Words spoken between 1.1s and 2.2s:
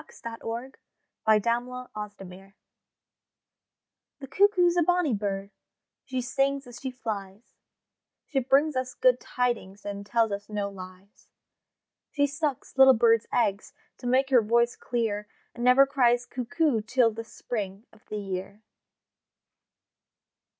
BOYS' SONGS THE